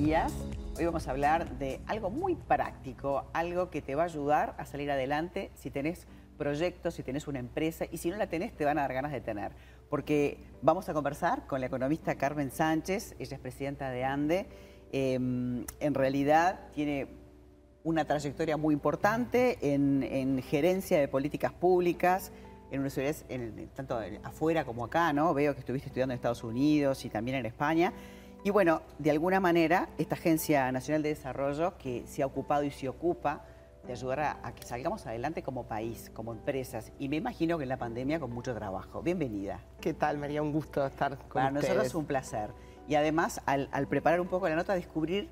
[0.00, 0.32] días.
[0.78, 4.64] Hoy vamos a hablar de algo muy práctico, algo que te va a ayudar a
[4.64, 6.06] salir adelante si tenés
[6.38, 9.12] proyectos, si tenés una empresa y si no la tenés te van a dar ganas
[9.12, 9.52] de tener.
[9.90, 14.46] Porque vamos a conversar con la economista Carmen Sánchez, ella es presidenta de ANDE.
[14.90, 17.08] Em, en realidad tiene
[17.84, 22.32] una trayectoria muy importante en, gerencia de políticas públicas,
[22.70, 25.34] en universidades, en, tanto afuera como acá, ¿no?
[25.34, 27.92] Veo que estuviste estudiando en Estados Unidos y también en España.
[28.42, 32.70] Y bueno, de alguna manera, esta Agencia Nacional de Desarrollo, que se ha ocupado y
[32.70, 33.44] se ocupa
[33.86, 37.68] de ayudar a, que salgamos adelante como país, como empresas, y me imagino que en
[37.68, 39.02] la pandemia con mucho trabajo.
[39.02, 39.60] Bienvenida.
[39.78, 40.40] ¿Qué tal, María?
[40.40, 42.50] Un gusto estar con Para nosotros es un placer.
[42.88, 45.28] Y además, al, preparar un poco la nota, descubrir,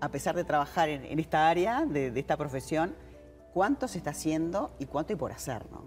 [0.00, 2.92] a pesar de trabajar en, esta área, de, de, esta profesión,
[3.54, 5.84] cuánto se está haciendo y cuánto hay por hacer, ¿no?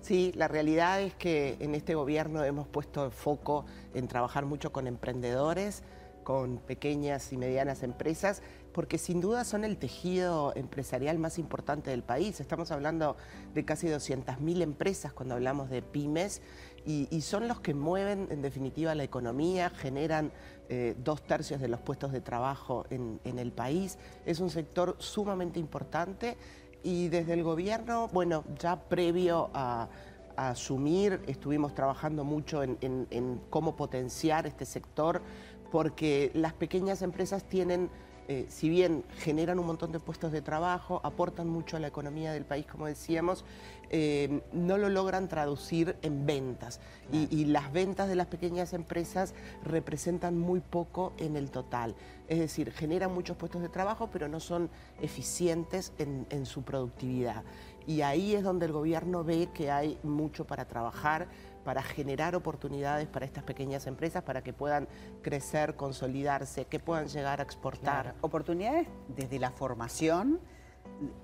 [0.00, 4.72] Sí, la realidad es que en este gobierno hemos puesto el foco en trabajar mucho
[4.72, 5.82] con emprendedores,
[6.26, 12.02] con pequeñas y medianas empresas, porque sin duda son el tejido empresarial más importante del
[12.02, 12.40] país.
[12.40, 13.16] Estamos hablando
[13.54, 16.42] de casi 200.000 empresas cuando hablamos de pymes
[16.84, 20.32] y, son los que mueven en definitiva la economía, generan
[20.68, 23.96] eh, dos tercios de los puestos de trabajo en, el país.
[24.24, 26.36] Es un sector sumamente importante
[26.82, 29.88] y desde el gobierno, bueno, ya previo a
[30.36, 35.22] asumir, estuvimos trabajando mucho en, cómo potenciar este sector,
[35.70, 37.90] porque las pequeñas empresas tienen,
[38.28, 42.32] eh, si bien generan un montón de puestos de trabajo, aportan mucho a la economía
[42.32, 43.44] del país, como decíamos,
[43.90, 46.80] eh, no lo logran traducir en ventas.
[47.12, 51.94] Y, las ventas de las pequeñas empresas representan muy poco en el total.
[52.26, 57.44] Es decir, generan muchos puestos de trabajo, pero no son eficientes en, en su productividad.
[57.86, 61.28] Y ahí es donde el gobierno ve que hay mucho para trabajar
[61.66, 64.86] para generar oportunidades para estas pequeñas empresas para que puedan
[65.20, 68.14] crecer, consolidarse, que puedan llegar a exportar.
[68.20, 70.38] Oportunidades desde la formación,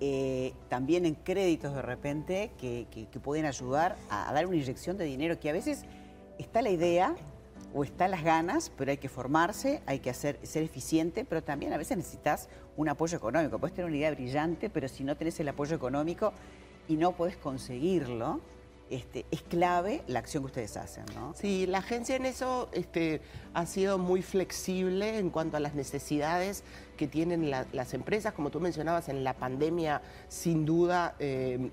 [0.01, 5.39] eh, también en créditos de repente que, pueden ayudar a, dar una inyección de dinero
[5.39, 5.85] que a veces
[6.37, 7.15] está la idea
[7.73, 11.71] o están las ganas, pero hay que formarse, hay que hacer, ser eficiente, pero también
[11.71, 13.59] a veces necesitas un apoyo económico.
[13.59, 16.33] Puedes tener una idea brillante, pero si no tenés el apoyo económico
[16.89, 18.41] y no puedes conseguirlo,
[18.89, 21.33] este, es clave la acción que ustedes hacen, ¿no?
[21.35, 23.21] Sí, la agencia en eso este,
[23.53, 26.63] ha sido muy flexible en cuanto a las necesidades
[26.97, 28.33] que tienen las empresas.
[28.33, 31.71] Como tú mencionabas, en la pandemia, sin duda, eh,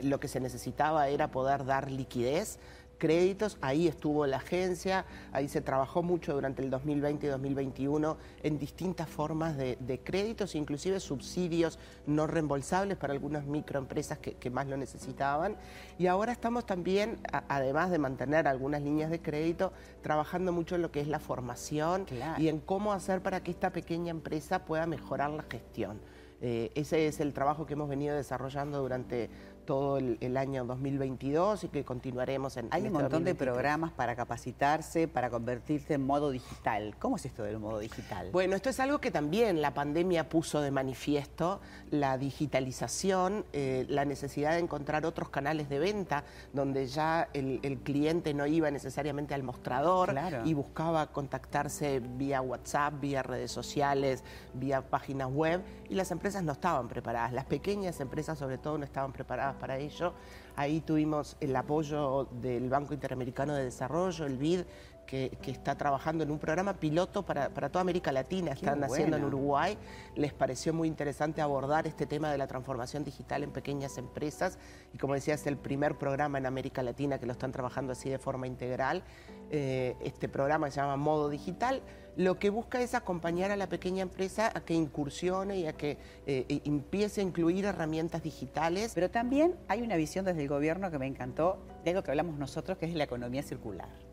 [0.00, 2.58] lo que se necesitaba era poder dar liquidez
[3.02, 8.60] créditos, ahí estuvo la agencia, ahí se trabajó mucho durante el 2020 y 2021 en
[8.60, 15.56] distintas formas de, créditos, inclusive subsidios no reembolsables para algunas microempresas que, más lo necesitaban.
[15.98, 17.18] Y ahora estamos también,
[17.48, 22.06] además de mantener algunas líneas de crédito, trabajando mucho en lo que es la formación
[22.38, 25.98] y en cómo hacer para que esta pequeña empresa pueda mejorar la gestión.
[26.44, 29.30] Eh, ese es el trabajo que hemos venido desarrollando durante
[29.64, 34.16] todo el, año 2022 y que continuaremos en Hay un este montón de programas para
[34.16, 36.96] capacitarse, para convertirse en modo digital.
[36.98, 38.30] ¿Cómo es esto del modo digital?
[38.32, 44.04] Bueno, esto es algo que también la pandemia puso de manifiesto, la digitalización, eh, la
[44.04, 49.42] necesidad de encontrar otros canales de venta donde ya el, cliente no iba necesariamente al
[49.42, 50.14] mostrador
[50.44, 54.24] y buscaba contactarse vía WhatsApp, vía redes sociales,
[54.54, 57.32] vía páginas web y las empresas no estaban preparadas.
[57.32, 60.14] Las pequeñas empresas sobre todo no estaban preparadas para ello.
[60.56, 64.60] Ahí tuvimos el apoyo del Banco Interamericano de Desarrollo, el BID,
[65.06, 69.76] que, está trabajando en un programa piloto para, toda América Latina, están haciendo en Uruguay.
[70.14, 74.58] Les pareció muy interesante abordar este tema de la transformación digital en pequeñas empresas
[74.94, 78.08] y como decía, es el primer programa en América Latina que lo están trabajando así
[78.08, 79.02] de forma integral.
[79.50, 81.82] Eh, este programa se llama Modo Digital
[82.16, 85.98] lo que busca es acompañar a la pequeña empresa a que incursione y a que
[86.26, 88.92] eh, e empiece a incluir herramientas digitales.
[88.94, 92.38] Pero también hay una visión desde el gobierno que me encantó de algo que hablamos
[92.38, 94.11] nosotros, que es la economía circular.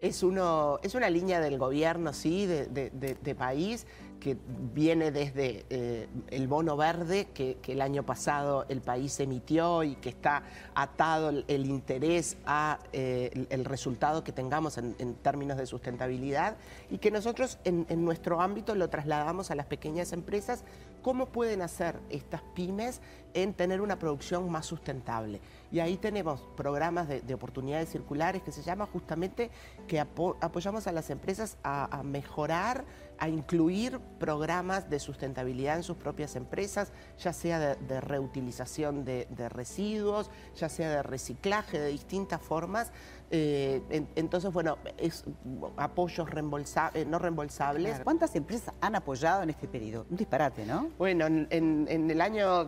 [0.00, 3.86] Es, uno, es una línea del gobierno, sí, de, país,
[4.18, 4.36] que
[4.74, 10.08] viene desde eh, el bono verde que, el año pasado el país emitió y que
[10.08, 10.42] está
[10.74, 16.56] atado el, interés a eh, el, resultado que tengamos en, términos de sustentabilidad
[16.90, 20.64] y que nosotros en nuestro ámbito lo trasladamos a las pequeñas empresas,
[21.02, 23.00] cómo pueden hacer estas pymes
[23.34, 25.40] en tener una producción más sustentable.
[25.72, 29.50] Y ahí tenemos programas de, oportunidades circulares que se llama justamente
[29.86, 32.84] que apoyamos a las empresas a, mejorar,
[33.18, 40.30] a incluir programas de sustentabilidad en sus propias empresas, ya sea de, reutilización de, residuos,
[40.56, 42.90] ya sea de reciclaje, de distintas formas.
[43.32, 43.80] Eh,
[44.16, 45.24] entonces, bueno, es
[45.76, 46.26] apoyos
[46.94, 48.00] eh, no reembolsables.
[48.00, 50.04] ¿Cuántas empresas han apoyado en este periodo?
[50.10, 50.90] Un disparate, ¿no?
[50.98, 52.64] Bueno, en, en el año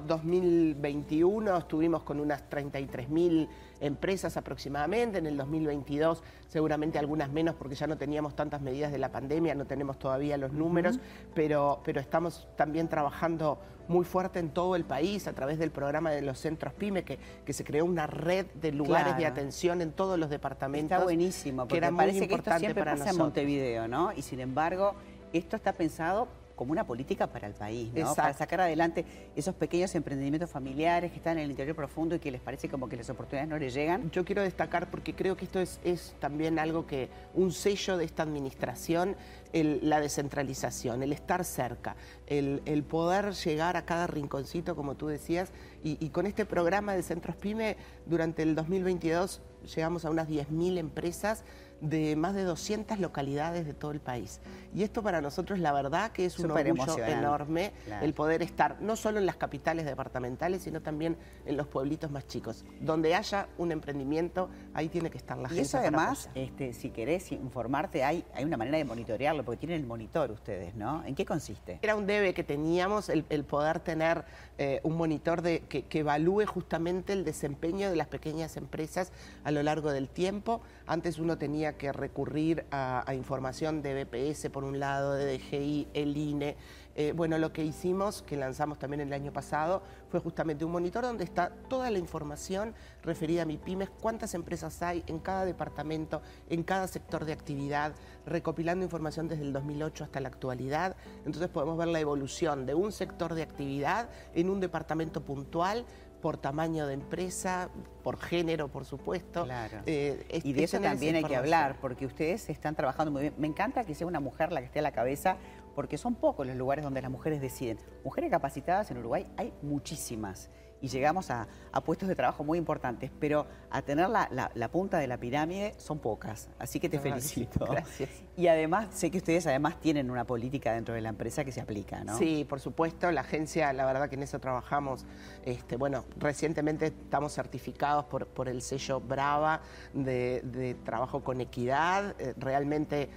[0.53, 3.49] 2021 estuvimos con unas 33 mil
[3.81, 8.99] empresas aproximadamente, en el 2022 seguramente algunas menos porque ya no teníamos tantas medidas de
[8.99, 11.01] la pandemia, no tenemos todavía los números,
[11.35, 13.59] pero, pero estamos también trabajando
[13.89, 17.19] muy fuerte en todo el país a través del programa de los centros PYME, que,
[17.45, 20.93] que se creó una red de lugares de atención en todos los departamentos.
[20.93, 24.13] Está buenísimo, porque que era parece que esto siempre pasa en Montevideo, ¿no?
[24.13, 24.95] Y sin embargo,
[25.33, 26.29] esto está pensado
[26.63, 28.15] como una política para el país, ¿no?
[28.15, 29.05] Para sacar adelante
[29.35, 32.89] esos pequeños emprendimientos familiares que están en el interior profundo y que les parece como
[32.89, 34.13] que las oportunidades no les llegan.
[34.13, 38.05] Yo quiero destacar porque creo que esto es, es también algo que, un sello de
[38.05, 39.17] esta administración,
[39.53, 41.97] la descentralización, el estar cerca,
[42.27, 45.51] el, poder llegar a cada rinconcito, como tú decías,
[45.83, 47.77] y, y con este programa de Centros PYME,
[48.07, 49.41] durante el 2022
[49.75, 51.45] llegamos a unas 10.000 empresas
[51.83, 54.41] de más de 200 localidades de todo el país.
[54.73, 58.95] Y esto para nosotros la verdad que es un orgullo enorme el poder estar no
[58.95, 62.65] solo en las capitales departamentales, sino también en los pueblitos más chicos.
[62.81, 65.61] Donde haya un emprendimiento, ahí tiene que estar la gente.
[65.61, 69.81] Y eso además, este, si querés informarte, hay, hay una manera de monitorearlo, porque tienen
[69.81, 71.05] el monitor ustedes, ¿no?
[71.05, 71.79] ¿En qué consiste?
[71.83, 74.25] Era un debe que teníamos el, poder tener
[74.59, 79.13] eh, un monitor de, que, evalúe justamente el desempeño de las pequeñas empresas
[79.45, 80.61] a lo largo del tiempo.
[80.87, 86.17] Antes uno tenía que recurrir a, información de BPS por un lado, de DGI, el
[86.17, 86.57] INE.
[86.95, 91.05] Eh, bueno, lo que hicimos, que lanzamos también el año pasado, fue justamente un monitor
[91.05, 96.23] donde está toda la información referida a mi pymes, cuántas empresas hay en cada departamento,
[96.51, 97.95] en cada sector de actividad,
[98.27, 100.97] recopilando información desde el 2008 hasta la actualidad.
[101.25, 105.87] Entonces podemos ver la evolución de un sector de actividad en un departamento puntual
[106.23, 107.69] por tamaño de empresa,
[108.05, 109.45] por género, por supuesto.
[109.45, 109.79] Claro.
[109.87, 113.35] Eh, y de eso también hay que hablar, porque ustedes están trabajando muy bien.
[113.39, 115.37] Me encanta que sea una mujer la que esté a la cabeza,
[115.75, 117.79] porque son pocos los lugares donde las mujeres deciden.
[118.05, 120.51] Mujeres capacitadas en Uruguay hay muchísimas
[120.83, 121.47] y llegamos a,
[121.85, 126.51] puestos de trabajo muy importantes, pero a tener la, punta de la pirámide son pocas,
[126.59, 127.65] así que te felicito.
[127.71, 128.11] Gracias.
[128.37, 131.61] Y además, sé que ustedes además tienen una política dentro de la empresa que se
[131.61, 132.19] aplica, ¿no?
[132.19, 135.07] Sí, por supuesto, la agencia, la verdad que en eso trabajamos,
[135.45, 139.63] este, bueno, recientemente estamos certificados por, por el sello Brava
[139.95, 143.09] de, trabajo con equidad, eh, realmente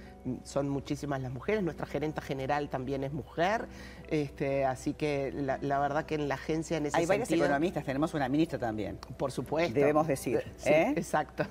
[0.44, 3.66] son muchísimas las mujeres, nuestra gerenta general también es mujer,
[4.08, 8.14] este, así que la, verdad que en la agencia en ese Hay varias economistas, tenemos
[8.14, 8.98] una ministra también.
[9.16, 9.74] Por supuesto.
[9.74, 10.44] Debemos decir.
[10.64, 10.92] ¿eh?
[10.96, 11.44] Exacto.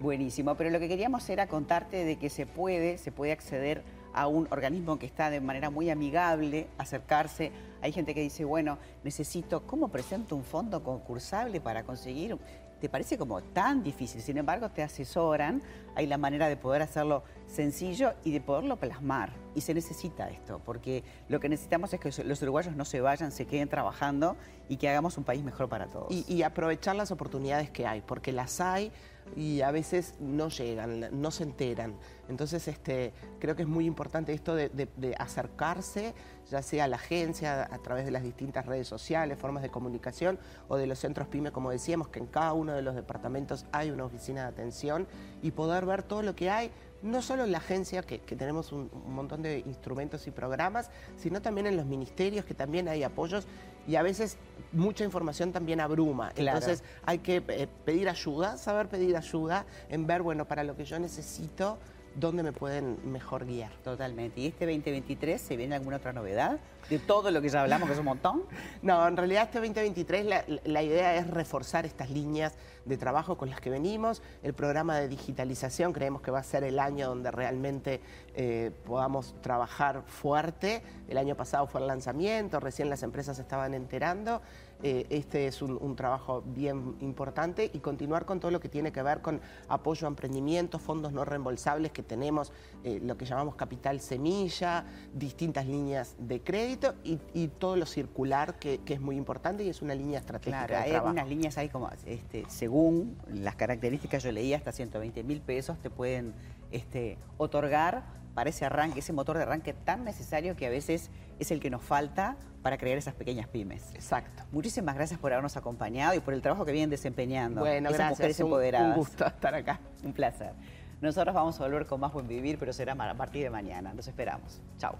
[0.00, 3.82] Buenísimo, pero lo que queríamos era contarte de que se puede, se puede acceder
[4.14, 7.50] a un organismo que está de manera muy amigable, acercarse.
[7.80, 12.38] Hay gente que dice, bueno, necesito, ¿cómo presento un fondo concursable para conseguir
[12.82, 14.20] te parece como tan difícil.
[14.20, 15.62] Sin embargo, te asesoran,
[15.94, 19.32] hay la manera de poder hacerlo sencillo y de poderlo plasmar.
[19.54, 23.30] Y se necesita esto, porque lo que necesitamos es que los uruguayos no se vayan,
[23.32, 24.36] se queden trabajando
[24.68, 26.08] y que hagamos un país mejor para todos.
[26.10, 28.90] Y, aprovechar las oportunidades que hay, porque las hay
[29.36, 31.94] y a veces no llegan, no se enteran.
[32.30, 36.14] Entonces, este, creo que es muy importante esto de, de acercarse,
[36.50, 40.38] ya sea a la agencia, a través de las distintas redes sociales, formas de comunicación
[40.68, 43.90] o de los centros PYME, como decíamos, que en cada uno de los departamentos hay
[43.90, 45.06] una oficina de atención
[45.42, 46.72] y poder ver todo lo que hay
[47.02, 51.66] no solo en la agencia, que, tenemos un, montón de instrumentos y programas, sino también
[51.66, 53.46] en los ministerios, que también hay apoyos
[53.86, 54.38] y a veces
[54.72, 56.32] mucha información también abruma.
[56.36, 60.84] Entonces hay que eh, pedir ayuda, saber pedir ayuda en ver, bueno, para lo que
[60.84, 61.78] yo necesito,
[62.14, 63.72] dónde me pueden mejor guiar.
[63.84, 64.40] Totalmente.
[64.40, 66.58] ¿Y este 2023 se viene alguna otra novedad
[66.90, 68.44] de todo lo que ya hablamos, que es un montón?
[68.82, 70.26] No, en realidad este 2023
[70.64, 72.54] la, idea es reforzar estas líneas
[72.84, 74.22] de trabajo con las que venimos.
[74.42, 78.00] El programa de digitalización creemos que va a ser el año donde realmente
[78.34, 80.82] eh, podamos trabajar fuerte.
[81.08, 84.40] El año pasado fue el lanzamiento, recién las empresas estaban enterando.
[84.82, 89.02] Eh, este es un, trabajo bien importante y continuar con todo lo que tiene que
[89.02, 94.00] ver con apoyo a emprendimientos, fondos no reembolsables que tenemos, eh, lo que llamamos capital
[94.00, 97.18] semilla, distintas líneas de crédito y,
[97.58, 100.66] todo lo circular que, es muy importante y es una línea estratégica.
[100.66, 105.40] Claro, hay algunas líneas ahí como, este, según las características, yo leía hasta 120 mil
[105.42, 106.34] pesos te pueden
[106.72, 111.50] este, otorgar para ese arranque, ese motor de arranque tan necesario que a veces es
[111.50, 113.94] el que nos falta para crear esas pequeñas pymes.
[113.94, 114.44] Exacto.
[114.52, 117.60] Muchísimas gracias por habernos acompañado y por el trabajo que vienen desempeñando.
[117.60, 118.10] Bueno, gracias.
[118.10, 118.88] Mujeres empoderadas.
[118.88, 119.80] Un gusto estar acá.
[120.04, 120.52] Un placer.
[121.00, 123.92] Nosotros vamos a volver con más buen vivir, pero será a partir de mañana.
[123.92, 124.60] Nos esperamos.
[124.78, 124.96] Chao.